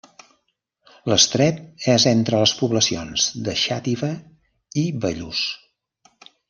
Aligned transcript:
L'estret 1.11 1.59
és 1.97 2.07
entre 2.13 2.41
les 2.45 2.55
poblacions 2.63 3.29
de 3.49 3.57
Xàtiva 3.67 4.13
i 4.87 4.91
Bellús. 5.07 5.49